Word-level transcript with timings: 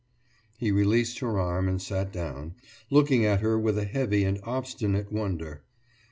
«He 0.57 0.71
released 0.71 1.19
her 1.19 1.37
arm 1.39 1.67
and 1.69 1.79
sat 1.79 2.11
down, 2.11 2.55
looking 2.89 3.23
at 3.23 3.41
her 3.41 3.59
with 3.59 3.77
a 3.77 3.85
heavy 3.85 4.23
and 4.23 4.39
obstinate 4.41 5.11
wonder. 5.11 5.61